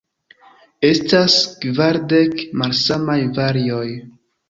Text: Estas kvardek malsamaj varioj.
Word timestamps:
Estas 0.89 1.37
kvardek 1.67 2.43
malsamaj 2.65 3.23
varioj. 3.41 3.89